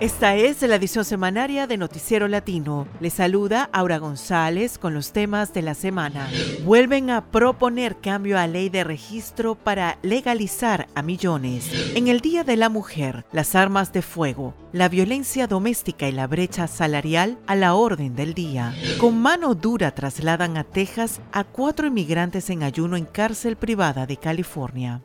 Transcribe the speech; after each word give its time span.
Esta 0.00 0.34
es 0.34 0.62
la 0.62 0.76
edición 0.76 1.04
semanaria 1.04 1.66
de 1.66 1.76
Noticiero 1.76 2.26
Latino. 2.26 2.88
Les 3.00 3.12
saluda 3.12 3.68
Aura 3.70 3.98
González 3.98 4.78
con 4.78 4.94
los 4.94 5.12
temas 5.12 5.52
de 5.52 5.60
la 5.60 5.74
semana. 5.74 6.26
Vuelven 6.64 7.10
a 7.10 7.26
proponer 7.26 7.98
cambio 8.00 8.38
a 8.38 8.46
ley 8.46 8.70
de 8.70 8.82
registro 8.82 9.56
para 9.56 9.98
legalizar 10.00 10.88
a 10.94 11.02
millones. 11.02 11.92
En 11.94 12.08
el 12.08 12.20
Día 12.20 12.44
de 12.44 12.56
la 12.56 12.70
Mujer, 12.70 13.26
las 13.30 13.54
armas 13.54 13.92
de 13.92 14.00
fuego, 14.00 14.54
la 14.72 14.88
violencia 14.88 15.46
doméstica 15.46 16.08
y 16.08 16.12
la 16.12 16.26
brecha 16.26 16.66
salarial 16.66 17.36
a 17.46 17.54
la 17.54 17.74
orden 17.74 18.16
del 18.16 18.32
día. 18.32 18.74
Con 18.98 19.20
mano 19.20 19.54
dura 19.54 19.90
trasladan 19.94 20.56
a 20.56 20.64
Texas 20.64 21.20
a 21.30 21.44
cuatro 21.44 21.86
inmigrantes 21.86 22.48
en 22.48 22.62
ayuno 22.62 22.96
en 22.96 23.04
cárcel 23.04 23.56
privada 23.56 24.06
de 24.06 24.16
California. 24.16 25.02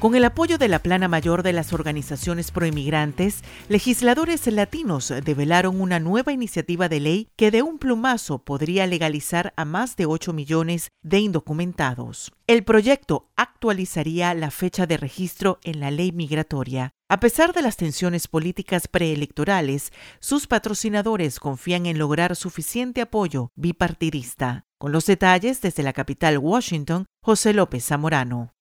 Con 0.00 0.14
el 0.14 0.24
apoyo 0.24 0.58
de 0.58 0.68
la 0.68 0.78
plana 0.78 1.08
mayor 1.08 1.42
de 1.42 1.52
las 1.52 1.72
organizaciones 1.72 2.52
proinmigrantes, 2.52 3.42
legisladores 3.68 4.46
latinos 4.46 5.12
develaron 5.24 5.80
una 5.80 5.98
nueva 5.98 6.30
iniciativa 6.30 6.88
de 6.88 7.00
ley 7.00 7.28
que 7.34 7.50
de 7.50 7.62
un 7.62 7.80
plumazo 7.80 8.38
podría 8.38 8.86
legalizar 8.86 9.52
a 9.56 9.64
más 9.64 9.96
de 9.96 10.06
8 10.06 10.32
millones 10.32 10.92
de 11.02 11.18
indocumentados. 11.18 12.30
El 12.46 12.62
proyecto 12.62 13.28
actualizaría 13.34 14.32
la 14.34 14.52
fecha 14.52 14.86
de 14.86 14.98
registro 14.98 15.58
en 15.64 15.80
la 15.80 15.90
ley 15.90 16.12
migratoria. 16.12 16.92
A 17.08 17.18
pesar 17.18 17.52
de 17.52 17.62
las 17.62 17.76
tensiones 17.76 18.28
políticas 18.28 18.86
preelectorales, 18.86 19.92
sus 20.20 20.46
patrocinadores 20.46 21.40
confían 21.40 21.86
en 21.86 21.98
lograr 21.98 22.36
suficiente 22.36 23.00
apoyo 23.00 23.50
bipartidista. 23.56 24.64
Con 24.78 24.92
los 24.92 25.06
detalles 25.06 25.60
desde 25.60 25.82
la 25.82 25.92
capital 25.92 26.38
Washington, 26.38 27.06
José 27.20 27.52
López 27.52 27.84
Zamorano. 27.84 28.52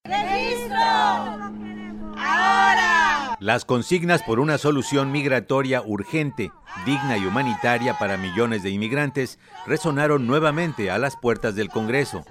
Las 3.40 3.66
consignas 3.66 4.24
por 4.24 4.40
una 4.40 4.58
solución 4.58 5.12
migratoria 5.12 5.84
urgente, 5.84 6.52
digna 6.86 7.18
y 7.18 7.26
humanitaria 7.26 7.98
para 8.00 8.18
millones 8.18 8.64
de 8.64 8.72
inmigrantes 8.72 9.38
resonaron 9.68 10.26
nuevamente 10.26 10.90
a 10.90 10.98
las 10.98 11.16
puertas 11.16 11.56
del 11.56 11.70
Congreso. 11.70 12.26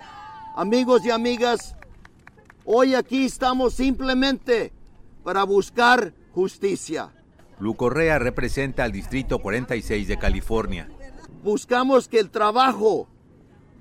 Amigos 0.56 1.04
y 1.04 1.10
amigas, 1.10 1.76
hoy 2.64 2.94
aquí 2.94 3.24
estamos 3.24 3.74
simplemente 3.74 4.72
para 5.22 5.44
buscar 5.44 6.12
justicia. 6.32 7.12
Lu 7.60 7.76
Correa 7.76 8.18
representa 8.18 8.82
al 8.82 8.92
Distrito 8.92 9.38
46 9.38 10.08
de 10.08 10.18
California. 10.18 10.88
Buscamos 11.44 12.08
que 12.08 12.18
el 12.18 12.30
trabajo 12.30 13.08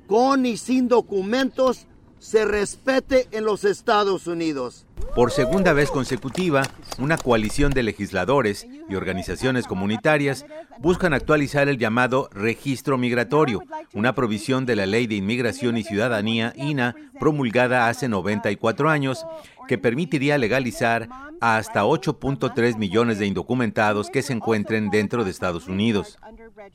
con 0.07 0.45
y 0.45 0.57
sin 0.57 0.87
documentos 0.87 1.87
se 2.25 2.43
respete 2.43 3.27
en 3.31 3.45
los 3.45 3.63
Estados 3.63 4.25
Unidos. 4.25 4.87
Por 5.15 5.31
segunda 5.31 5.73
vez 5.73 5.91
consecutiva, 5.91 6.63
una 6.97 7.17
coalición 7.17 7.71
de 7.71 7.83
legisladores 7.83 8.67
y 8.89 8.95
organizaciones 8.95 9.67
comunitarias 9.67 10.43
buscan 10.79 11.13
actualizar 11.13 11.69
el 11.69 11.77
llamado 11.77 12.27
registro 12.33 12.97
migratorio, 12.97 13.61
una 13.93 14.15
provisión 14.15 14.65
de 14.65 14.75
la 14.75 14.87
Ley 14.87 15.05
de 15.05 15.15
Inmigración 15.15 15.77
y 15.77 15.83
Ciudadanía, 15.83 16.51
INA, 16.57 16.95
promulgada 17.19 17.89
hace 17.89 18.09
94 18.09 18.89
años, 18.89 19.23
que 19.67 19.77
permitiría 19.77 20.39
legalizar 20.39 21.07
a 21.41 21.57
hasta 21.57 21.83
8.3 21.83 22.77
millones 22.77 23.19
de 23.19 23.27
indocumentados 23.27 24.09
que 24.09 24.23
se 24.23 24.33
encuentren 24.33 24.89
dentro 24.89 25.23
de 25.23 25.31
Estados 25.31 25.67
Unidos. 25.67 26.17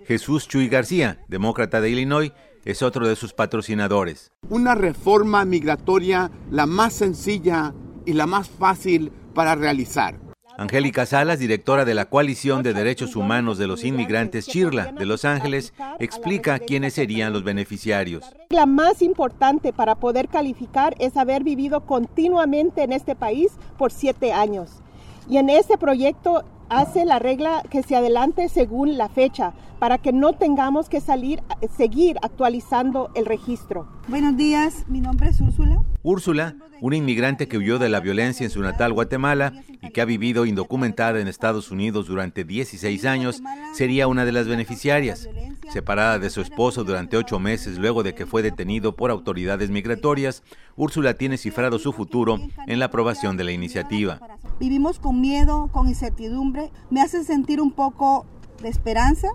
Jesús 0.06 0.46
Chuy 0.46 0.68
García, 0.68 1.24
demócrata 1.28 1.80
de 1.80 1.90
Illinois, 1.90 2.32
es 2.64 2.82
otro 2.82 3.06
de 3.08 3.16
sus 3.16 3.32
patrocinadores. 3.32 4.32
Una 4.48 4.74
reforma 4.74 5.44
migratoria 5.44 6.30
la 6.50 6.66
más 6.66 6.92
sencilla 6.92 7.74
y 8.04 8.12
la 8.12 8.26
más 8.26 8.48
fácil 8.48 9.12
para 9.34 9.54
realizar. 9.54 10.18
Angélica 10.58 11.06
Salas, 11.06 11.38
directora 11.38 11.86
de 11.86 11.94
la 11.94 12.06
Coalición 12.06 12.62
de 12.62 12.74
Derechos 12.74 13.16
Humanos 13.16 13.56
de 13.56 13.66
los 13.66 13.82
Inmigrantes 13.82 14.46
Chirla 14.46 14.92
de 14.92 15.06
Los 15.06 15.24
Ángeles, 15.24 15.72
explica 15.98 16.58
quiénes 16.58 16.94
serían 16.94 17.32
los 17.32 17.44
beneficiarios. 17.44 18.30
La 18.50 18.66
más 18.66 19.00
importante 19.00 19.72
para 19.72 19.94
poder 19.94 20.28
calificar 20.28 20.94
es 20.98 21.16
haber 21.16 21.44
vivido 21.44 21.86
continuamente 21.86 22.82
en 22.82 22.92
este 22.92 23.14
país 23.14 23.52
por 23.78 23.90
siete 23.90 24.34
años. 24.34 24.82
Y 25.30 25.38
en 25.38 25.48
este 25.48 25.78
proyecto 25.78 26.44
hace 26.68 27.06
la 27.06 27.18
regla 27.18 27.62
que 27.70 27.82
se 27.82 27.96
adelante 27.96 28.48
según 28.50 28.98
la 28.98 29.08
fecha 29.08 29.54
para 29.80 29.96
que 29.96 30.12
no 30.12 30.34
tengamos 30.34 30.88
que 30.90 31.00
salir 31.00 31.42
seguir 31.76 32.18
actualizando 32.22 33.10
el 33.14 33.24
registro. 33.24 33.88
Buenos 34.08 34.36
días, 34.36 34.84
mi 34.88 35.00
nombre 35.00 35.30
es 35.30 35.40
Úrsula. 35.40 35.82
Úrsula, 36.02 36.54
una 36.82 36.96
inmigrante 36.96 37.48
que 37.48 37.56
huyó 37.56 37.78
de 37.78 37.88
la 37.88 38.00
violencia 38.00 38.44
en 38.44 38.50
su 38.50 38.60
natal 38.60 38.92
Guatemala 38.92 39.54
y 39.82 39.90
que 39.90 40.02
ha 40.02 40.04
vivido 40.04 40.44
indocumentada 40.44 41.18
en 41.18 41.28
Estados 41.28 41.70
Unidos 41.70 42.06
durante 42.08 42.44
16 42.44 43.06
años, 43.06 43.42
sería 43.72 44.06
una 44.06 44.26
de 44.26 44.32
las 44.32 44.46
beneficiarias. 44.46 45.28
Separada 45.70 46.18
de 46.18 46.28
su 46.28 46.42
esposo 46.42 46.84
durante 46.84 47.16
ocho 47.16 47.38
meses 47.38 47.78
luego 47.78 48.02
de 48.02 48.14
que 48.14 48.26
fue 48.26 48.42
detenido 48.42 48.96
por 48.96 49.10
autoridades 49.10 49.70
migratorias, 49.70 50.42
Úrsula 50.76 51.14
tiene 51.14 51.38
cifrado 51.38 51.78
su 51.78 51.94
futuro 51.94 52.38
en 52.66 52.78
la 52.78 52.86
aprobación 52.86 53.38
de 53.38 53.44
la 53.44 53.52
iniciativa. 53.52 54.20
Vivimos 54.58 54.98
con 54.98 55.22
miedo, 55.22 55.70
con 55.72 55.88
incertidumbre, 55.88 56.70
me 56.90 57.00
hace 57.00 57.24
sentir 57.24 57.62
un 57.62 57.72
poco 57.72 58.26
de 58.60 58.68
esperanza, 58.68 59.28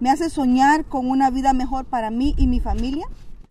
me 0.00 0.10
hace 0.10 0.30
soñar 0.30 0.84
con 0.84 1.08
una 1.08 1.30
vida 1.30 1.52
mejor 1.52 1.84
para 1.84 2.10
mí 2.10 2.34
y 2.36 2.46
mi 2.46 2.60
familia. 2.60 3.06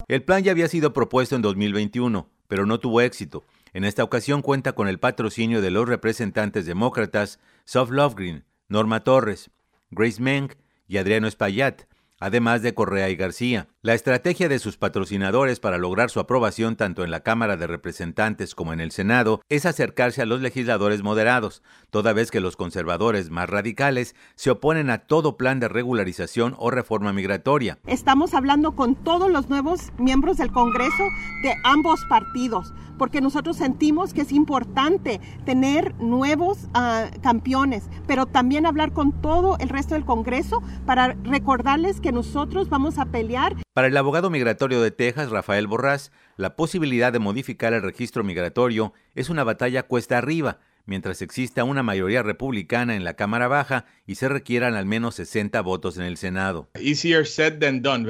El 0.07 0.23
plan 0.23 0.43
ya 0.43 0.51
había 0.51 0.67
sido 0.67 0.93
propuesto 0.93 1.35
en 1.35 1.41
2021, 1.41 2.29
pero 2.47 2.65
no 2.65 2.79
tuvo 2.79 3.01
éxito. 3.01 3.43
En 3.73 3.83
esta 3.83 4.03
ocasión 4.03 4.41
cuenta 4.41 4.73
con 4.73 4.87
el 4.87 4.99
patrocinio 4.99 5.61
de 5.61 5.71
los 5.71 5.87
representantes 5.87 6.65
demócratas 6.65 7.39
Sof 7.65 7.91
Lovegren, 7.91 8.45
Norma 8.69 9.03
Torres, 9.03 9.51
Grace 9.91 10.21
Meng 10.21 10.49
y 10.87 10.97
Adriano 10.97 11.27
Espaillat, 11.27 11.83
además 12.19 12.61
de 12.61 12.73
Correa 12.73 13.09
y 13.09 13.15
García. 13.15 13.67
La 13.87 13.93
estrategia 13.93 14.49
de 14.49 14.59
sus 14.59 14.75
patrocinadores 14.75 15.61
para 15.61 15.77
lograr 15.77 16.09
su 16.09 16.19
aprobación 16.19 16.75
tanto 16.75 17.05
en 17.05 17.09
la 17.09 17.21
Cámara 17.21 17.55
de 17.55 17.67
Representantes 17.67 18.53
como 18.53 18.73
en 18.73 18.81
el 18.81 18.91
Senado 18.91 19.39
es 19.47 19.65
acercarse 19.65 20.21
a 20.21 20.25
los 20.25 20.41
legisladores 20.41 21.03
moderados, 21.03 21.63
toda 21.89 22.11
vez 22.11 22.29
que 22.29 22.41
los 22.41 22.57
conservadores 22.57 23.29
más 23.29 23.49
radicales 23.49 24.13
se 24.35 24.51
oponen 24.51 24.89
a 24.89 24.97
todo 24.97 25.37
plan 25.37 25.61
de 25.61 25.69
regularización 25.69 26.53
o 26.57 26.69
reforma 26.69 27.13
migratoria. 27.13 27.79
Estamos 27.87 28.33
hablando 28.33 28.75
con 28.75 28.93
todos 28.93 29.31
los 29.31 29.47
nuevos 29.47 29.93
miembros 29.97 30.35
del 30.35 30.51
Congreso 30.51 31.05
de 31.41 31.55
ambos 31.63 32.03
partidos 32.09 32.73
porque 32.97 33.21
nosotros 33.21 33.57
sentimos 33.57 34.13
que 34.13 34.21
es 34.21 34.31
importante 34.31 35.21
tener 35.45 35.95
nuevos 36.01 36.67
uh, 36.75 37.21
campeones, 37.21 37.89
pero 38.07 38.25
también 38.25 38.65
hablar 38.65 38.91
con 38.91 39.11
todo 39.11 39.57
el 39.59 39.69
resto 39.69 39.93
del 39.93 40.05
Congreso 40.05 40.61
para 40.85 41.15
recordarles 41.23 42.01
que 42.01 42.11
nosotros 42.11 42.69
vamos 42.69 42.97
a 42.97 43.05
pelear. 43.05 43.55
Para 43.77 43.89
el 43.89 43.97
abogado 43.97 44.31
migratorio 44.31 44.81
de 44.81 44.89
Texas, 44.89 45.29
Rafael 45.29 45.67
Borrás, 45.67 46.11
la 46.35 46.55
posibilidad 46.55 47.13
de 47.13 47.19
modificar 47.19 47.73
el 47.73 47.83
registro 47.83 48.23
migratorio 48.23 48.91
es 49.13 49.29
una 49.29 49.43
batalla 49.43 49.83
cuesta 49.83 50.17
arriba, 50.17 50.57
mientras 50.87 51.21
exista 51.21 51.63
una 51.63 51.83
mayoría 51.83 52.23
republicana 52.23 52.95
en 52.95 53.03
la 53.03 53.13
Cámara 53.13 53.47
Baja 53.47 53.85
y 54.07 54.15
se 54.15 54.29
requieran 54.29 54.73
al 54.73 54.87
menos 54.87 55.13
60 55.13 55.61
votos 55.61 55.99
en 55.99 56.05
el 56.05 56.17
Senado. 56.17 56.71
Easier 56.73 57.23
said 57.23 57.59
than 57.59 57.83
done. 57.83 58.07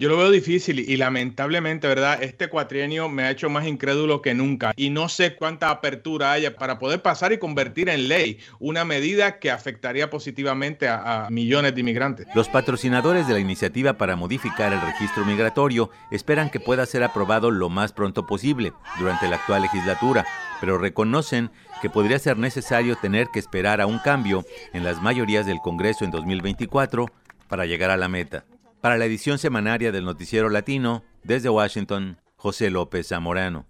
Yo 0.00 0.08
lo 0.08 0.16
veo 0.16 0.30
difícil 0.30 0.80
y, 0.80 0.96
lamentablemente, 0.96 1.86
¿verdad? 1.86 2.22
Este 2.22 2.48
cuatrienio 2.48 3.10
me 3.10 3.24
ha 3.24 3.30
hecho 3.30 3.50
más 3.50 3.66
incrédulo 3.66 4.22
que 4.22 4.32
nunca 4.32 4.72
y 4.74 4.88
no 4.88 5.10
sé 5.10 5.36
cuánta 5.36 5.68
apertura 5.68 6.32
haya 6.32 6.56
para 6.56 6.78
poder 6.78 7.02
pasar 7.02 7.34
y 7.34 7.38
convertir 7.38 7.90
en 7.90 8.08
ley 8.08 8.38
una 8.60 8.86
medida 8.86 9.38
que 9.38 9.50
afectaría 9.50 10.08
positivamente 10.08 10.88
a, 10.88 11.26
a 11.26 11.30
millones 11.30 11.74
de 11.74 11.82
inmigrantes. 11.82 12.26
Los 12.34 12.48
patrocinadores 12.48 13.28
de 13.28 13.34
la 13.34 13.40
iniciativa 13.40 13.98
para 13.98 14.16
modificar 14.16 14.72
el 14.72 14.80
registro 14.80 15.26
migratorio 15.26 15.90
esperan 16.10 16.48
que 16.48 16.60
pueda 16.60 16.86
ser 16.86 17.02
aprobado 17.02 17.50
lo 17.50 17.68
más 17.68 17.92
pronto 17.92 18.26
posible 18.26 18.72
durante 18.98 19.28
la 19.28 19.36
actual 19.36 19.60
legislatura, 19.60 20.24
pero 20.62 20.78
reconocen 20.78 21.50
que 21.82 21.90
podría 21.90 22.18
ser 22.18 22.38
necesario 22.38 22.96
tener 22.96 23.28
que 23.34 23.38
esperar 23.38 23.82
a 23.82 23.86
un 23.86 23.98
cambio 23.98 24.46
en 24.72 24.82
las 24.82 25.02
mayorías 25.02 25.44
del 25.44 25.58
Congreso 25.58 26.06
en 26.06 26.10
2024 26.10 27.04
para 27.48 27.66
llegar 27.66 27.90
a 27.90 27.98
la 27.98 28.08
meta. 28.08 28.46
Para 28.80 28.96
la 28.96 29.04
edición 29.04 29.38
semanaria 29.38 29.92
del 29.92 30.06
Noticiero 30.06 30.48
Latino, 30.48 31.04
desde 31.22 31.50
Washington, 31.50 32.18
José 32.36 32.70
López 32.70 33.08
Zamorano. 33.08 33.66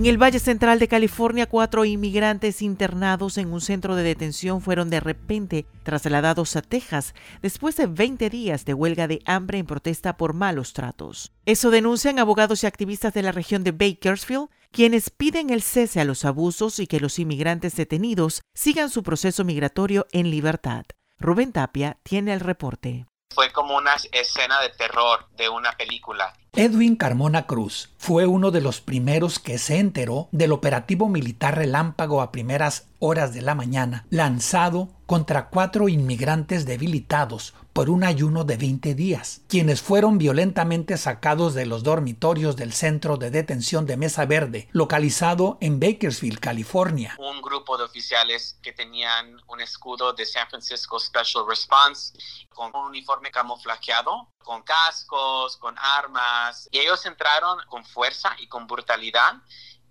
En 0.00 0.06
el 0.06 0.16
Valle 0.16 0.38
Central 0.38 0.78
de 0.78 0.88
California, 0.88 1.44
cuatro 1.44 1.84
inmigrantes 1.84 2.62
internados 2.62 3.36
en 3.36 3.52
un 3.52 3.60
centro 3.60 3.96
de 3.96 4.02
detención 4.02 4.62
fueron 4.62 4.88
de 4.88 4.98
repente 4.98 5.66
trasladados 5.82 6.56
a 6.56 6.62
Texas 6.62 7.14
después 7.42 7.76
de 7.76 7.86
20 7.86 8.30
días 8.30 8.64
de 8.64 8.72
huelga 8.72 9.08
de 9.08 9.20
hambre 9.26 9.58
en 9.58 9.66
protesta 9.66 10.16
por 10.16 10.32
malos 10.32 10.72
tratos. 10.72 11.32
Eso 11.44 11.70
denuncian 11.70 12.18
abogados 12.18 12.64
y 12.64 12.66
activistas 12.66 13.12
de 13.12 13.20
la 13.20 13.30
región 13.30 13.62
de 13.62 13.72
Bakersfield, 13.72 14.48
quienes 14.72 15.10
piden 15.10 15.50
el 15.50 15.60
cese 15.60 16.00
a 16.00 16.06
los 16.06 16.24
abusos 16.24 16.78
y 16.78 16.86
que 16.86 16.98
los 16.98 17.18
inmigrantes 17.18 17.76
detenidos 17.76 18.40
sigan 18.54 18.88
su 18.88 19.02
proceso 19.02 19.44
migratorio 19.44 20.06
en 20.12 20.30
libertad. 20.30 20.86
Rubén 21.18 21.52
Tapia 21.52 21.98
tiene 22.04 22.32
el 22.32 22.40
reporte. 22.40 23.04
Fue 23.34 23.52
como 23.52 23.76
una 23.76 23.96
escena 24.12 24.62
de 24.62 24.70
terror 24.70 25.28
de 25.36 25.50
una 25.50 25.72
película. 25.72 26.32
Edwin 26.56 26.96
Carmona 26.96 27.46
Cruz 27.46 27.90
fue 27.96 28.26
uno 28.26 28.50
de 28.50 28.60
los 28.60 28.80
primeros 28.80 29.38
que 29.38 29.56
se 29.56 29.78
enteró 29.78 30.28
del 30.32 30.50
operativo 30.50 31.08
militar 31.08 31.56
relámpago 31.56 32.20
a 32.20 32.32
primeras 32.32 32.88
horas 32.98 33.32
de 33.32 33.40
la 33.40 33.54
mañana, 33.54 34.04
lanzado 34.10 34.88
contra 35.06 35.48
cuatro 35.48 35.88
inmigrantes 35.88 36.66
debilitados 36.66 37.54
por 37.72 37.90
un 37.90 38.04
ayuno 38.04 38.44
de 38.44 38.56
20 38.56 38.94
días, 38.94 39.42
quienes 39.48 39.82
fueron 39.82 40.18
violentamente 40.18 40.96
sacados 40.96 41.54
de 41.54 41.66
los 41.66 41.82
dormitorios 41.82 42.56
del 42.56 42.72
centro 42.72 43.16
de 43.16 43.30
detención 43.30 43.86
de 43.86 43.96
Mesa 43.96 44.26
Verde, 44.26 44.68
localizado 44.72 45.58
en 45.60 45.80
Bakersfield, 45.80 46.40
California. 46.40 47.14
Un 47.18 47.40
grupo 47.40 47.78
de 47.78 47.84
oficiales 47.84 48.58
que 48.62 48.72
tenían 48.72 49.40
un 49.46 49.60
escudo 49.60 50.12
de 50.12 50.26
San 50.26 50.48
Francisco 50.48 50.98
Special 50.98 51.44
Response 51.48 52.12
con 52.48 52.74
un 52.74 52.86
uniforme 52.86 53.30
camuflajeado, 53.30 54.28
con 54.42 54.62
cascos, 54.62 55.56
con 55.56 55.76
armas, 55.78 56.68
y 56.70 56.78
ellos 56.78 57.04
entraron 57.06 57.58
con 57.68 57.84
fuerza 57.84 58.34
y 58.38 58.48
con 58.48 58.66
brutalidad 58.66 59.34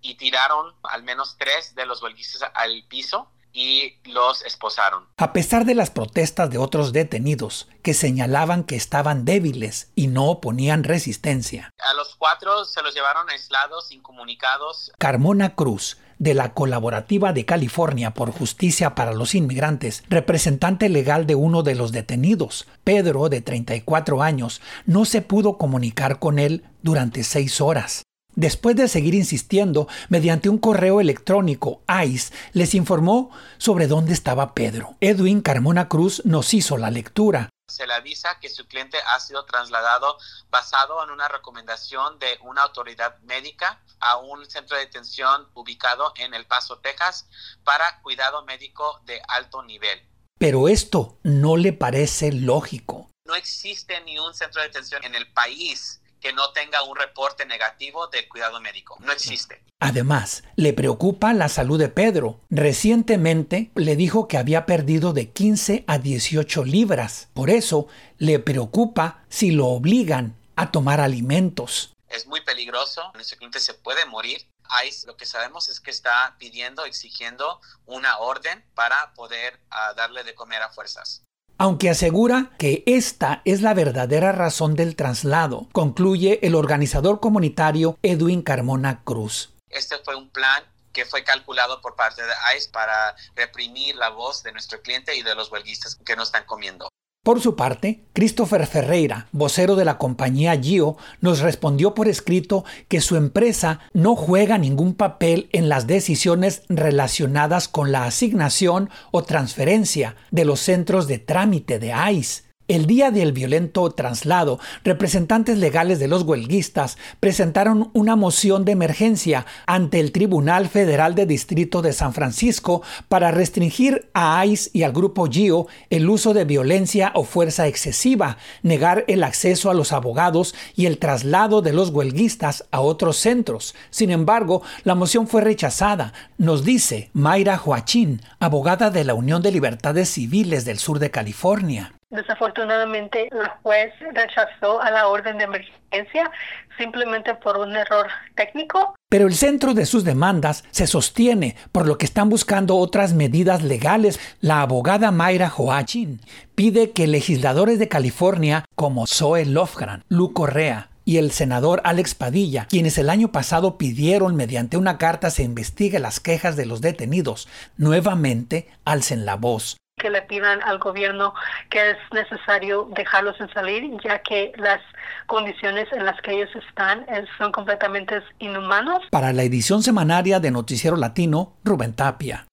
y 0.02 0.14
tiraron 0.14 0.74
al 0.82 1.02
menos 1.02 1.36
tres 1.38 1.74
de 1.74 1.86
los 1.86 2.02
huelguistas 2.02 2.50
al 2.54 2.84
piso 2.88 3.30
y 3.52 3.98
los 4.04 4.42
esposaron. 4.42 5.06
A 5.16 5.32
pesar 5.32 5.64
de 5.64 5.74
las 5.74 5.90
protestas 5.90 6.50
de 6.50 6.58
otros 6.58 6.92
detenidos 6.92 7.68
que 7.82 7.94
señalaban 7.94 8.64
que 8.64 8.76
estaban 8.76 9.24
débiles 9.24 9.90
y 9.94 10.06
no 10.06 10.28
oponían 10.28 10.84
resistencia. 10.84 11.70
A 11.78 11.94
los 11.94 12.14
cuatro 12.16 12.64
se 12.64 12.82
los 12.82 12.94
llevaron 12.94 13.28
aislados, 13.30 13.90
incomunicados. 13.92 14.92
Carmona 14.98 15.54
Cruz, 15.54 15.98
de 16.20 16.34
la 16.34 16.52
Colaborativa 16.52 17.32
de 17.32 17.46
California 17.46 18.12
por 18.12 18.30
Justicia 18.30 18.94
para 18.94 19.14
los 19.14 19.34
Inmigrantes, 19.34 20.04
representante 20.10 20.88
legal 20.90 21.26
de 21.26 21.34
uno 21.34 21.62
de 21.62 21.74
los 21.74 21.92
detenidos, 21.92 22.68
Pedro, 22.84 23.28
de 23.30 23.40
34 23.40 24.22
años, 24.22 24.60
no 24.84 25.06
se 25.06 25.22
pudo 25.22 25.56
comunicar 25.56 26.18
con 26.18 26.38
él 26.38 26.64
durante 26.82 27.24
seis 27.24 27.60
horas. 27.62 28.02
Después 28.36 28.76
de 28.76 28.88
seguir 28.88 29.14
insistiendo, 29.14 29.88
mediante 30.08 30.48
un 30.48 30.58
correo 30.58 31.00
electrónico, 31.00 31.82
ICE 31.88 32.32
les 32.52 32.74
informó 32.74 33.30
sobre 33.58 33.86
dónde 33.86 34.12
estaba 34.12 34.54
Pedro. 34.54 34.96
Edwin 35.00 35.40
Carmona 35.40 35.88
Cruz 35.88 36.24
nos 36.24 36.54
hizo 36.54 36.76
la 36.76 36.90
lectura. 36.90 37.50
Se 37.68 37.86
le 37.86 37.94
avisa 37.94 38.38
que 38.40 38.48
su 38.48 38.66
cliente 38.66 38.98
ha 39.06 39.20
sido 39.20 39.44
trasladado 39.44 40.16
basado 40.50 41.02
en 41.04 41.10
una 41.10 41.28
recomendación 41.28 42.18
de 42.18 42.38
una 42.42 42.62
autoridad 42.62 43.18
médica 43.20 43.80
a 44.00 44.16
un 44.16 44.48
centro 44.48 44.76
de 44.76 44.86
detención 44.86 45.48
ubicado 45.54 46.12
en 46.16 46.34
El 46.34 46.46
Paso, 46.46 46.78
Texas, 46.78 47.28
para 47.64 48.00
cuidado 48.02 48.44
médico 48.44 49.00
de 49.06 49.20
alto 49.28 49.62
nivel. 49.62 50.00
Pero 50.38 50.68
esto 50.68 51.18
no 51.22 51.56
le 51.56 51.72
parece 51.72 52.32
lógico. 52.32 53.10
No 53.26 53.34
existe 53.34 54.00
ni 54.00 54.18
un 54.18 54.34
centro 54.34 54.62
de 54.62 54.68
detención 54.68 55.04
en 55.04 55.14
el 55.14 55.30
país 55.32 56.00
que 56.20 56.32
no 56.32 56.52
tenga 56.52 56.82
un 56.82 56.96
reporte 56.96 57.46
negativo 57.46 58.06
de 58.08 58.28
cuidado 58.28 58.60
médico. 58.60 58.96
No 59.00 59.12
existe. 59.12 59.62
Además, 59.80 60.44
le 60.56 60.72
preocupa 60.72 61.32
la 61.32 61.48
salud 61.48 61.78
de 61.78 61.88
Pedro. 61.88 62.40
Recientemente 62.50 63.70
le 63.74 63.96
dijo 63.96 64.28
que 64.28 64.36
había 64.36 64.66
perdido 64.66 65.12
de 65.12 65.30
15 65.30 65.84
a 65.86 65.98
18 65.98 66.64
libras. 66.64 67.28
Por 67.34 67.50
eso, 67.50 67.88
le 68.18 68.38
preocupa 68.38 69.24
si 69.28 69.50
lo 69.50 69.68
obligan 69.68 70.36
a 70.56 70.70
tomar 70.70 71.00
alimentos. 71.00 71.94
Es 72.08 72.26
muy 72.26 72.42
peligroso. 72.42 73.10
Nuestro 73.14 73.38
cliente 73.38 73.60
se 73.60 73.74
puede 73.74 74.04
morir. 74.04 74.46
ICE 74.86 75.06
lo 75.06 75.16
que 75.16 75.26
sabemos 75.26 75.68
es 75.68 75.80
que 75.80 75.90
está 75.90 76.36
pidiendo, 76.38 76.84
exigiendo 76.84 77.60
una 77.86 78.18
orden 78.18 78.64
para 78.74 79.14
poder 79.14 79.58
uh, 79.70 79.96
darle 79.96 80.22
de 80.22 80.34
comer 80.34 80.62
a 80.62 80.70
fuerzas 80.70 81.24
aunque 81.60 81.90
asegura 81.90 82.52
que 82.58 82.82
esta 82.86 83.42
es 83.44 83.60
la 83.60 83.74
verdadera 83.74 84.32
razón 84.32 84.76
del 84.76 84.96
traslado, 84.96 85.68
concluye 85.72 86.38
el 86.42 86.54
organizador 86.54 87.20
comunitario 87.20 87.98
Edwin 88.02 88.40
Carmona 88.40 89.04
Cruz. 89.04 89.52
Este 89.68 89.98
fue 89.98 90.16
un 90.16 90.30
plan 90.30 90.64
que 90.94 91.04
fue 91.04 91.22
calculado 91.22 91.82
por 91.82 91.96
parte 91.96 92.22
de 92.22 92.32
ICE 92.56 92.70
para 92.70 93.14
reprimir 93.36 93.94
la 93.96 94.08
voz 94.08 94.42
de 94.42 94.52
nuestro 94.52 94.80
cliente 94.80 95.14
y 95.14 95.22
de 95.22 95.34
los 95.34 95.52
huelguistas 95.52 95.96
que 96.02 96.16
no 96.16 96.22
están 96.22 96.46
comiendo. 96.46 96.88
Por 97.22 97.42
su 97.42 97.54
parte, 97.54 98.00
Christopher 98.14 98.66
Ferreira, 98.66 99.28
vocero 99.32 99.76
de 99.76 99.84
la 99.84 99.98
compañía 99.98 100.58
Gio, 100.58 100.96
nos 101.20 101.40
respondió 101.40 101.94
por 101.94 102.08
escrito 102.08 102.64
que 102.88 103.02
su 103.02 103.16
empresa 103.16 103.80
no 103.92 104.16
juega 104.16 104.56
ningún 104.56 104.94
papel 104.94 105.50
en 105.52 105.68
las 105.68 105.86
decisiones 105.86 106.62
relacionadas 106.70 107.68
con 107.68 107.92
la 107.92 108.04
asignación 108.04 108.88
o 109.10 109.22
transferencia 109.22 110.16
de 110.30 110.46
los 110.46 110.60
centros 110.60 111.08
de 111.08 111.18
trámite 111.18 111.78
de 111.78 111.92
ICE. 112.10 112.49
El 112.70 112.86
día 112.86 113.10
del 113.10 113.32
violento 113.32 113.90
traslado, 113.90 114.60
representantes 114.84 115.58
legales 115.58 115.98
de 115.98 116.06
los 116.06 116.22
huelguistas 116.22 116.98
presentaron 117.18 117.90
una 117.94 118.14
moción 118.14 118.64
de 118.64 118.70
emergencia 118.70 119.44
ante 119.66 119.98
el 119.98 120.12
Tribunal 120.12 120.68
Federal 120.68 121.16
de 121.16 121.26
Distrito 121.26 121.82
de 121.82 121.92
San 121.92 122.12
Francisco 122.12 122.82
para 123.08 123.32
restringir 123.32 124.08
a 124.14 124.46
ICE 124.46 124.70
y 124.72 124.84
al 124.84 124.92
grupo 124.92 125.26
GIO 125.26 125.66
el 125.90 126.08
uso 126.08 126.32
de 126.32 126.44
violencia 126.44 127.10
o 127.16 127.24
fuerza 127.24 127.66
excesiva, 127.66 128.38
negar 128.62 129.04
el 129.08 129.24
acceso 129.24 129.68
a 129.68 129.74
los 129.74 129.90
abogados 129.90 130.54
y 130.76 130.86
el 130.86 130.98
traslado 130.98 131.62
de 131.62 131.72
los 131.72 131.90
huelguistas 131.90 132.66
a 132.70 132.82
otros 132.82 133.16
centros. 133.16 133.74
Sin 133.90 134.12
embargo, 134.12 134.62
la 134.84 134.94
moción 134.94 135.26
fue 135.26 135.40
rechazada, 135.40 136.12
nos 136.38 136.64
dice 136.64 137.10
Mayra 137.14 137.58
Joachín, 137.58 138.22
abogada 138.38 138.90
de 138.90 139.02
la 139.02 139.14
Unión 139.14 139.42
de 139.42 139.50
Libertades 139.50 140.08
Civiles 140.10 140.64
del 140.64 140.78
sur 140.78 141.00
de 141.00 141.10
California. 141.10 141.94
Desafortunadamente, 142.10 143.28
el 143.30 143.48
juez 143.62 143.92
rechazó 144.12 144.80
a 144.82 144.90
la 144.90 145.06
orden 145.06 145.38
de 145.38 145.44
emergencia 145.44 146.28
simplemente 146.76 147.34
por 147.34 147.56
un 147.56 147.76
error 147.76 148.08
técnico. 148.34 148.96
Pero 149.08 149.28
el 149.28 149.34
centro 149.34 149.74
de 149.74 149.86
sus 149.86 150.02
demandas 150.02 150.64
se 150.72 150.88
sostiene, 150.88 151.54
por 151.70 151.86
lo 151.86 151.98
que 151.98 152.06
están 152.06 152.28
buscando 152.28 152.76
otras 152.76 153.12
medidas 153.12 153.62
legales. 153.62 154.18
La 154.40 154.62
abogada 154.62 155.12
Mayra 155.12 155.48
Joachim 155.48 156.18
pide 156.56 156.90
que 156.90 157.06
legisladores 157.06 157.78
de 157.78 157.88
California, 157.88 158.64
como 158.74 159.06
Zoe 159.06 159.46
Lofgren, 159.46 160.02
Lu 160.08 160.32
Correa, 160.32 160.88
y 161.04 161.18
el 161.18 161.30
senador 161.30 161.80
Alex 161.84 162.16
Padilla, 162.16 162.66
quienes 162.68 162.98
el 162.98 163.08
año 163.08 163.30
pasado 163.30 163.78
pidieron 163.78 164.34
mediante 164.34 164.76
una 164.76 164.98
carta 164.98 165.30
se 165.30 165.44
investigue 165.44 165.98
las 166.00 166.18
quejas 166.18 166.56
de 166.56 166.66
los 166.66 166.80
detenidos, 166.80 167.48
nuevamente 167.76 168.68
alcen 168.84 169.24
la 169.24 169.36
voz 169.36 169.79
que 170.00 170.10
le 170.10 170.22
pidan 170.22 170.60
al 170.62 170.78
gobierno 170.78 171.34
que 171.68 171.90
es 171.90 171.96
necesario 172.12 172.88
dejarlos 172.96 173.40
en 173.40 173.52
salir, 173.52 173.84
ya 174.02 174.20
que 174.22 174.52
las 174.56 174.80
condiciones 175.26 175.86
en 175.92 176.04
las 176.04 176.20
que 176.22 176.32
ellos 176.32 176.50
están 176.68 177.06
son 177.38 177.52
completamente 177.52 178.22
inhumanos. 178.38 179.02
Para 179.10 179.32
la 179.32 179.42
edición 179.42 179.82
semanaria 179.82 180.40
de 180.40 180.50
Noticiero 180.50 180.96
Latino, 180.96 181.56
Rubén 181.64 181.94
Tapia. 181.94 182.49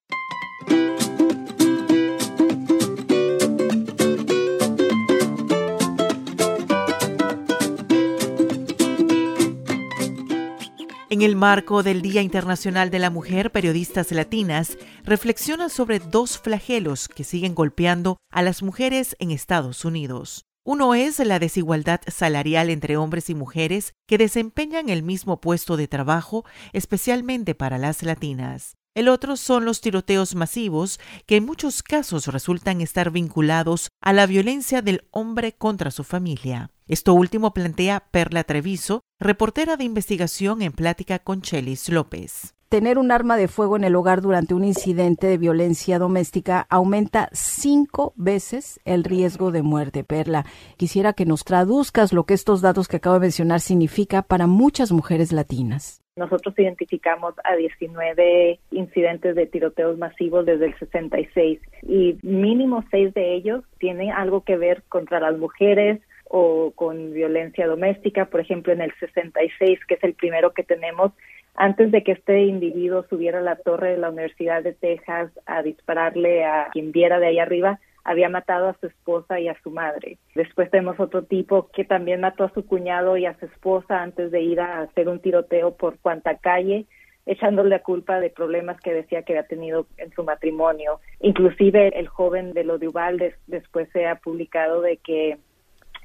En 11.17 11.24
el 11.24 11.36
marco 11.36 11.81
del 11.81 12.03
Día 12.03 12.21
Internacional 12.21 12.91
de 12.91 13.00
la 13.00 13.09
Mujer, 13.09 13.51
periodistas 13.51 14.12
latinas 14.12 14.77
reflexionan 15.03 15.71
sobre 15.71 15.97
dos 15.97 16.38
flagelos 16.38 17.07
que 17.07 17.24
siguen 17.24 17.55
golpeando 17.55 18.17
a 18.31 18.43
las 18.43 18.62
mujeres 18.62 19.15
en 19.17 19.31
Estados 19.31 19.83
Unidos. 19.83 20.45
Uno 20.63 20.93
es 20.93 21.17
la 21.17 21.39
desigualdad 21.39 22.01
salarial 22.05 22.69
entre 22.69 22.97
hombres 22.97 23.31
y 23.31 23.33
mujeres 23.33 23.93
que 24.07 24.19
desempeñan 24.19 24.89
el 24.89 25.01
mismo 25.01 25.41
puesto 25.41 25.75
de 25.75 25.88
trabajo, 25.88 26.45
especialmente 26.71 27.55
para 27.55 27.79
las 27.79 28.03
latinas. 28.03 28.76
El 28.97 29.09
otro 29.09 29.37
son 29.37 29.63
los 29.63 29.79
tiroteos 29.79 30.33
masivos 30.33 30.99
que 31.27 31.35
en 31.35 31.45
muchos 31.45 31.83
casos 31.83 32.25
resultan 32.25 32.81
estar 32.81 33.11
vinculados 33.11 33.89
a 34.01 34.11
la 34.11 34.25
violencia 34.25 34.81
del 34.81 35.03
hombre 35.11 35.53
contra 35.53 35.91
su 35.91 36.03
familia. 36.03 36.71
Esto 36.87 37.13
último 37.13 37.53
plantea 37.53 38.07
Perla 38.09 38.43
Treviso, 38.43 39.01
reportera 39.19 39.77
de 39.77 39.83
investigación 39.83 40.63
en 40.63 40.71
plática 40.71 41.19
con 41.19 41.43
Chelis 41.43 41.89
López. 41.89 42.55
Tener 42.69 42.97
un 42.97 43.11
arma 43.11 43.37
de 43.37 43.47
fuego 43.47 43.75
en 43.77 43.83
el 43.83 43.95
hogar 43.95 44.23
durante 44.23 44.55
un 44.55 44.63
incidente 44.63 45.27
de 45.27 45.37
violencia 45.37 45.99
doméstica 45.99 46.65
aumenta 46.67 47.29
cinco 47.33 48.13
veces 48.15 48.79
el 48.83 49.03
riesgo 49.03 49.51
de 49.51 49.61
muerte. 49.61 50.05
Perla, 50.05 50.47
quisiera 50.75 51.13
que 51.13 51.27
nos 51.27 51.43
traduzcas 51.43 52.13
lo 52.13 52.25
que 52.25 52.33
estos 52.33 52.61
datos 52.61 52.87
que 52.87 52.97
acabo 52.97 53.13
de 53.13 53.27
mencionar 53.27 53.61
significa 53.61 54.23
para 54.23 54.47
muchas 54.47 54.91
mujeres 54.91 55.31
latinas. 55.31 56.01
Nosotros 56.17 56.57
identificamos 56.57 57.36
a 57.43 57.55
19 57.55 58.59
incidentes 58.71 59.36
de 59.36 59.45
tiroteos 59.45 59.97
masivos 59.97 60.45
desde 60.45 60.65
el 60.65 60.79
66 60.79 61.59
y 61.83 62.17
mínimo 62.24 62.83
seis 62.89 63.13
de 63.13 63.36
ellos 63.36 63.63
tienen 63.77 64.12
algo 64.12 64.41
que 64.41 64.57
ver 64.57 64.81
contra 64.89 65.19
las 65.19 65.38
mujeres 65.38 66.01
o 66.25 66.71
con 66.75 67.13
violencia 67.13 67.67
doméstica. 67.67 68.25
Por 68.25 68.41
ejemplo, 68.41 68.74
en 68.74 68.81
el 68.81 68.91
66, 69.00 69.79
que 69.88 69.93
es 69.93 70.03
el 70.03 70.15
primero 70.15 70.53
que 70.53 70.63
tenemos, 70.63 71.13
antes 71.55 71.91
de 71.91 72.03
que 72.03 72.13
este 72.13 72.45
individuo 72.45 73.05
subiera 73.09 73.39
a 73.39 73.43
la 73.43 73.55
torre 73.55 73.91
de 73.91 73.97
la 73.97 74.09
Universidad 74.09 74.63
de 74.63 74.74
Texas 74.74 75.31
a 75.45 75.62
dispararle 75.62 76.45
a 76.45 76.69
quien 76.71 76.91
viera 76.91 77.19
de 77.19 77.27
ahí 77.27 77.39
arriba, 77.39 77.79
había 78.07 78.29
matado 78.29 78.69
a 78.69 78.77
su 78.79 78.87
esposa 78.87 79.39
y 79.39 79.49
a 79.49 79.61
su 79.61 79.69
madre. 79.69 80.17
Después 80.33 80.71
tenemos 80.71 80.99
otro 80.99 81.23
tipo 81.23 81.69
que 81.73 81.83
también 81.83 82.21
mató 82.21 82.45
a 82.45 82.53
su 82.53 82.65
cuñado 82.65 83.17
y 83.17 83.25
a 83.25 83.37
su 83.37 83.45
esposa 83.45 84.01
antes 84.01 84.31
de 84.31 84.41
ir 84.41 84.61
a 84.61 84.81
hacer 84.81 85.09
un 85.09 85.19
tiroteo 85.19 85.75
por 85.75 85.99
cuanta 85.99 86.37
calle 86.37 86.85
echándole 87.25 87.69
la 87.69 87.83
culpa 87.83 88.21
de 88.21 88.29
problemas 88.29 88.79
que 88.79 88.93
decía 88.93 89.23
que 89.23 89.33
había 89.33 89.47
tenido 89.47 89.85
en 89.97 90.11
su 90.13 90.23
matrimonio. 90.23 91.01
Inclusive 91.19 91.99
el 91.99 92.07
joven 92.07 92.53
de 92.53 92.63
lo 92.63 92.77
de 92.77 92.87
Ubalde 92.87 93.35
después 93.47 93.89
se 93.91 94.07
ha 94.07 94.15
publicado 94.15 94.81
de 94.81 94.95
que 94.95 95.37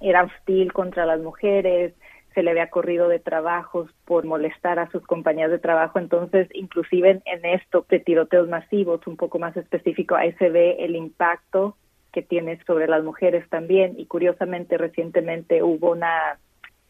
era 0.00 0.24
hostil 0.24 0.72
contra 0.72 1.06
las 1.06 1.20
mujeres, 1.20 1.94
se 2.34 2.42
le 2.42 2.50
había 2.50 2.70
corrido 2.70 3.08
de 3.08 3.20
trabajos 3.20 3.88
por 4.04 4.24
molestar 4.24 4.80
a 4.80 4.90
sus 4.90 5.06
compañeras 5.06 5.52
de 5.52 5.60
trabajo. 5.60 6.00
Entonces, 6.00 6.48
inclusive 6.54 7.22
en, 7.24 7.44
esto 7.44 7.86
de 7.88 8.00
tiroteos 8.00 8.48
masivos, 8.48 9.06
un 9.06 9.16
poco 9.16 9.38
más 9.38 9.56
específico, 9.56 10.16
ahí 10.16 10.32
se 10.32 10.50
ve 10.50 10.76
el 10.80 10.96
impacto 10.96 11.76
que 12.12 12.22
tiene 12.22 12.58
sobre 12.66 12.86
las 12.86 13.02
mujeres 13.02 13.48
también. 13.48 13.94
Y 13.98 14.06
curiosamente, 14.06 14.78
recientemente 14.78 15.62
hubo 15.62 15.92
una 15.92 16.38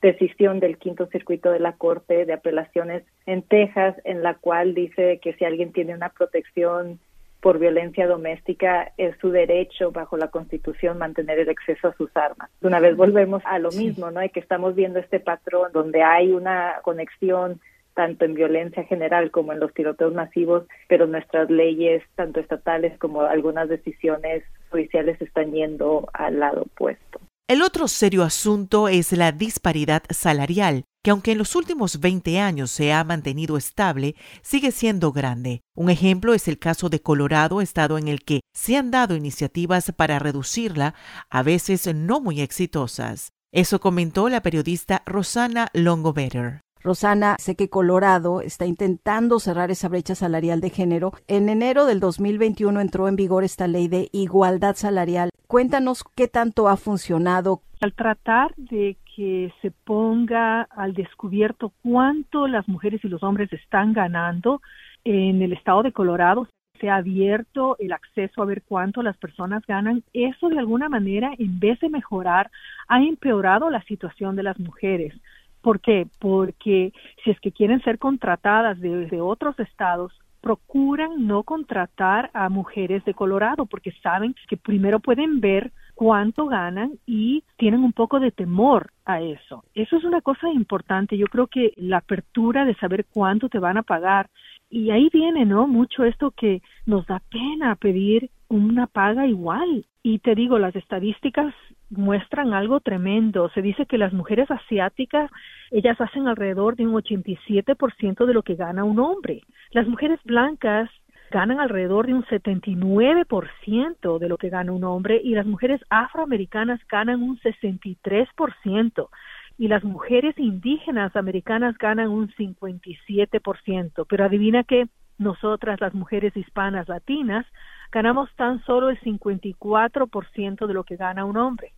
decisión 0.03 0.61
del 0.61 0.79
quinto 0.79 1.07
circuito 1.07 1.51
de 1.51 1.61
la 1.61 1.75
Corte 1.75 2.27
de 2.27 2.33
Apelaciones 2.33 3.05
en 3.25 3.43
Texas 3.43 3.95
en 4.05 4.23
la 4.23 4.35
cual 4.35 4.75
dice 4.75 5.21
que 5.23 5.33
si 5.35 5.45
alguien 5.45 5.73
tiene 5.73 5.95
una 5.95 6.09
protección 6.09 6.99
por 7.41 7.59
violencia 7.59 8.07
doméstica 8.07 8.93
es 8.97 9.17
su 9.21 9.31
derecho 9.31 9.91
bajo 9.91 10.17
la 10.17 10.29
Constitución 10.29 10.99
mantener 10.99 11.41
el 11.41 11.49
acceso 11.49 11.89
a 11.89 11.95
sus 11.95 12.17
armas. 12.17 12.51
Una 12.61 12.79
vez 12.79 12.97
volvemos 12.97 13.43
a 13.47 13.59
lo 13.59 13.71
mismo, 13.71 14.11
¿no? 14.11 14.23
Y 14.23 14.31
que 14.31 14.39
estamos 14.39 14.77
viendo 14.77 15.01
este 15.01 15.19
patrón 15.19 15.73
donde 15.73 16.03
hay 16.03 16.33
una 16.33 16.77
conexión 16.83 17.61
tanto 17.95 18.25
en 18.25 18.35
violencia 18.35 18.85
general 18.85 19.31
como 19.31 19.53
en 19.53 19.61
los 19.61 19.73
tiroteos 19.75 20.15
masivos, 20.15 20.65
pero 20.89 21.07
nuestras 21.07 21.51
leyes, 21.51 22.03
tanto 22.15 22.41
estatales 22.41 22.99
como 22.99 23.23
algunas 23.23 23.69
decisiones 23.69 24.43
judiciales, 24.71 25.21
están 25.21 25.53
yendo 25.53 26.09
al 26.13 26.41
lado 26.41 26.63
opuesto. 26.63 27.21
El 27.49 27.61
otro 27.63 27.89
serio 27.89 28.23
asunto 28.23 28.89
es 28.89 29.13
la 29.13 29.31
disparidad 29.31 30.05
salarial, 30.09 30.85
que 31.05 31.11
aunque 31.11 31.33
en 31.33 31.39
los 31.39 31.57
últimos 31.57 32.01
20 32.01 32.39
años 32.39 32.71
se 32.71 32.93
ha 32.93 33.03
mantenido 33.05 33.57
estable, 33.57 34.15
sigue 34.41 34.71
siendo 34.71 35.13
grande. 35.13 35.61
Un 35.77 35.91
ejemplo 35.91 36.33
es 36.33 36.49
el 36.49 36.59
caso 36.59 36.89
de 36.89 37.01
Colorado, 37.01 37.61
estado 37.61 37.99
en 37.99 38.09
el 38.09 38.23
que 38.23 38.41
se 38.55 38.77
han 38.77 38.91
dado 38.91 39.17
iniciativas 39.17 39.93
para 39.93 40.19
reducirla, 40.19 40.95
a 41.29 41.43
veces 41.43 41.93
no 41.95 42.21
muy 42.21 42.41
exitosas. 42.41 43.33
Eso 43.53 43.81
comentó 43.81 44.31
la 44.31 44.41
periodista 44.41 45.03
Rosana 45.05 45.69
Longobetter. 45.75 46.61
Rosana, 46.83 47.37
sé 47.39 47.55
que 47.55 47.69
Colorado 47.69 48.41
está 48.41 48.67
intentando 48.67 49.39
cerrar 49.39 49.71
esa 49.71 49.89
brecha 49.89 50.15
salarial 50.15 50.61
de 50.61 50.71
género. 50.71 51.13
En 51.29 51.49
enero 51.49 51.87
del 51.87 52.01
2021 52.01 52.81
entró 52.81 53.07
en 53.07 53.17
vigor 53.17 53.45
esta 53.45 53.69
ley 53.69 53.87
de 53.87 54.09
igualdad 54.13 54.75
salarial. 54.75 55.31
Cuéntanos 55.47 56.03
qué 56.17 56.27
tanto 56.27 56.69
ha 56.69 56.77
funcionado. 56.77 57.63
Al 57.81 57.93
tratar 57.95 58.55
de 58.57 58.97
que 59.15 59.53
se 59.61 59.71
ponga 59.71 60.63
al 60.63 60.95
descubierto 60.95 61.73
cuánto 61.83 62.49
las 62.49 62.67
mujeres 62.69 63.05
y 63.05 63.09
los 63.09 63.23
hombres 63.23 63.53
están 63.53 63.93
ganando 63.93 64.61
en 65.05 65.43
el 65.43 65.53
estado 65.53 65.83
de 65.83 65.93
Colorado, 65.93 66.49
se 66.81 66.89
ha 66.89 66.97
abierto 66.97 67.77
el 67.79 67.93
acceso 67.93 68.43
a 68.43 68.47
ver 68.47 68.63
cuánto 68.63 69.03
las 69.03 69.17
personas 69.17 69.65
ganan. 69.67 70.03
Eso 70.13 70.49
de 70.49 70.59
alguna 70.59 70.89
manera, 70.89 71.33
en 71.39 71.61
vez 71.61 71.79
de 71.79 71.89
mejorar, 71.89 72.51
ha 72.89 73.01
empeorado 73.01 73.71
la 73.71 73.83
situación 73.85 74.35
de 74.35 74.43
las 74.43 74.59
mujeres. 74.59 75.15
¿Por 75.63 75.81
qué? 75.81 76.07
Porque 76.19 76.93
si 77.25 77.31
es 77.31 77.41
que 77.41 77.53
quieren 77.53 77.81
ser 77.83 77.99
contratadas 77.99 78.81
desde 78.81 79.21
otros 79.21 79.59
estados, 79.59 80.13
procuran 80.43 81.27
no 81.29 81.45
contratar 81.45 82.31
a 82.35 82.49
mujeres 82.49 83.05
de 83.05 83.15
Colorado 83.15 83.65
porque 83.65 83.93
saben 84.03 84.35
que 84.49 84.57
primero 84.57 84.99
pueden 84.99 85.41
ver 85.41 85.73
cuánto 85.95 86.47
ganan 86.47 86.99
y 87.07 87.45
tienen 87.57 87.85
un 87.85 87.93
poco 87.93 88.19
de 88.19 88.33
temor 88.33 88.91
a 89.05 89.21
eso. 89.21 89.65
Eso 89.73 89.97
es 89.97 90.05
una 90.05 90.21
cosa 90.21 90.51
importante. 90.51 91.17
Yo 91.17 91.27
creo 91.27 91.47
que 91.47 91.73
la 91.77 91.99
apertura 91.99 92.65
de 92.65 92.75
saber 92.75 93.07
cuánto 93.07 93.49
te 93.49 93.61
van 93.61 93.77
a 93.77 93.83
pagar 93.85 94.29
y 94.69 94.91
ahí 94.91 95.09
viene, 95.13 95.45
¿no? 95.45 95.69
Mucho 95.69 96.03
esto 96.03 96.33
que 96.33 96.61
nos 96.87 97.07
da 97.07 97.23
pena 97.31 97.77
pedir 97.77 98.31
una 98.53 98.87
paga 98.87 99.27
igual. 99.27 99.87
Y 100.03 100.19
te 100.19 100.35
digo, 100.35 100.59
las 100.59 100.77
estadísticas 100.77 101.55
muestran 101.91 102.55
algo 102.55 102.81
tremendo. 102.81 103.51
Se 103.55 103.63
dice 103.63 103.87
que 103.87 103.99
las 103.99 104.13
mujeres 104.13 104.51
asiáticas, 104.51 105.31
ellas 105.71 106.01
hacen 106.01 106.29
alrededor 106.29 106.77
de 106.77 106.87
un 106.87 106.95
87% 106.95 108.27
de 108.27 108.35
lo 108.35 108.43
que 108.43 108.57
gana 108.57 108.85
un 108.85 108.99
hombre. 108.99 109.43
Las 109.71 109.87
mujeres 109.87 110.21
blancas 110.25 110.91
ganan 111.31 111.61
alrededor 111.61 112.07
de 112.07 112.15
un 112.15 112.25
79% 112.25 114.19
de 114.19 114.29
lo 114.29 114.37
que 114.37 114.51
gana 114.51 114.73
un 114.73 114.85
hombre 114.85 115.19
y 115.25 115.35
las 115.35 115.47
mujeres 115.47 115.81
afroamericanas 115.89 116.79
ganan 116.89 117.23
un 117.23 117.39
63% 117.41 119.09
y 119.57 119.69
las 119.69 119.83
mujeres 119.83 120.39
indígenas 120.39 121.17
americanas 121.17 121.79
ganan 121.79 122.09
un 122.09 122.29
57%. 122.33 124.07
Pero 124.09 124.25
adivina 124.25 124.65
que 124.65 124.89
nosotras, 125.19 125.81
las 125.81 125.95
mujeres 125.95 126.37
hispanas 126.37 126.89
latinas, 126.89 127.47
ganamos 127.93 128.31
tan 128.37 128.65
solo 128.65 128.91
el 128.91 129.01
54% 129.01 130.67
de 130.67 130.75
lo 130.75 130.85
que 130.85 130.97
gana 130.97 131.25
un 131.25 131.37
hombre. 131.37 131.75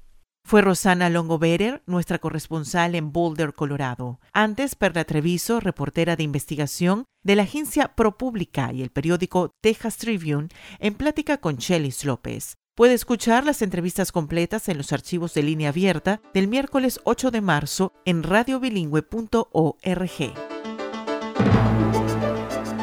Fue 0.47 0.61
Rosana 0.61 1.09
Longoberer, 1.09 1.83
nuestra 1.87 2.19
corresponsal 2.19 2.95
en 2.95 3.13
Boulder, 3.13 3.55
Colorado. 3.55 4.21
Antes, 4.35 4.75
Perla 4.75 5.05
Treviso, 5.05 5.59
reportera 5.59 6.17
de 6.17 6.23
investigación 6.23 7.05
de 7.23 7.37
la 7.37 7.45
agencia 7.45 7.95
ProPublica 7.95 8.71
y 8.73 8.83
el 8.83 8.91
periódico 8.91 9.51
Texas 9.63 9.97
Tribune, 9.97 10.49
en 10.81 10.95
plática 10.95 11.39
con 11.39 11.57
Chelis 11.57 12.05
López. 12.05 12.57
Puede 12.77 12.93
escuchar 12.93 13.47
las 13.47 13.63
entrevistas 13.63 14.13
completas 14.13 14.69
en 14.69 14.77
los 14.77 14.93
archivos 14.93 15.33
de 15.33 15.45
línea 15.45 15.71
abierta 15.71 16.21
del 16.35 16.49
miércoles 16.49 17.01
8 17.05 17.31
de 17.31 17.41
marzo 17.41 17.93
en 18.05 18.23
radiobilingüe.org. 18.23 20.54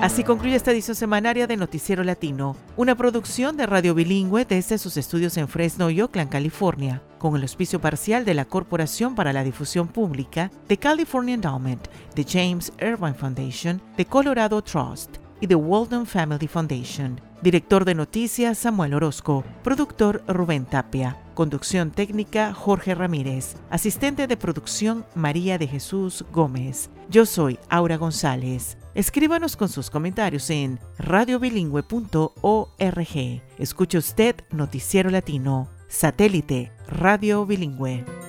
Así 0.02 0.24
concluye 0.24 0.56
esta 0.56 0.72
edición 0.72 0.96
semanaria 0.96 1.46
de 1.46 1.58
Noticiero 1.58 2.04
Latino, 2.04 2.56
una 2.76 2.96
producción 2.96 3.56
de 3.56 3.68
Radio 3.68 3.94
Bilingüe 3.94 4.46
desde 4.46 4.80
sus 4.80 4.98
estudios 4.98 5.38
en 5.38 5.48
Fresno 5.48 5.92
y 5.92 6.02
Oakland, 6.02 6.32
California, 6.32 7.04
con 7.20 7.36
el 7.36 7.44
auspicio 7.44 7.80
parcial 7.80 8.26
de 8.26 8.34
la 8.34 8.46
Corporación 8.46 9.14
para 9.14 9.32
la 9.32 9.44
Difusión 9.44 9.88
Pública, 9.88 10.50
de 10.68 10.78
California 10.78 11.36
Endowment, 11.36 11.88
de 12.16 12.26
James 12.28 12.74
Irvine 12.82 13.14
Foundation, 13.14 13.80
de 13.96 14.06
Colorado 14.06 14.64
Trust 14.64 15.18
y 15.40 15.46
de 15.46 15.54
Walden 15.54 16.08
Family 16.08 16.48
Foundation. 16.48 17.22
Director 17.44 17.86
de 17.86 17.94
noticias 17.94 18.58
Samuel 18.58 18.96
Orozco, 18.96 19.44
productor 19.64 20.24
Rubén 20.28 20.66
Tapia, 20.66 21.18
conducción 21.36 21.92
técnica 21.92 22.56
Jorge 22.56 22.96
Ramírez, 22.96 23.56
asistente 23.70 24.26
de 24.26 24.36
producción 24.36 25.06
María 25.14 25.60
de 25.60 25.68
Jesús 25.68 26.26
Gómez. 26.32 26.90
Yo 27.08 27.28
soy 27.28 27.60
Aura 27.70 27.98
González. 27.98 28.80
Escríbanos 28.94 29.56
con 29.56 29.70
sus 29.70 29.90
comentarios 29.90 30.50
en 30.50 30.78
radiobilingüe.org. 30.98 33.42
Escuche 33.58 33.98
usted 33.98 34.36
Noticiero 34.52 35.10
Latino, 35.10 35.70
satélite 35.88 36.74
Radio 36.88 37.46
Bilingüe. 37.46 38.21